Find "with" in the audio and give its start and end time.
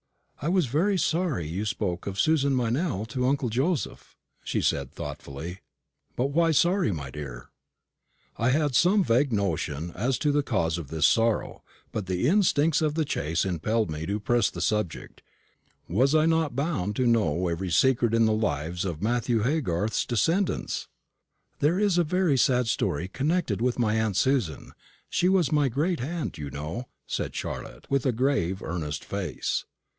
23.61-23.77, 27.91-28.07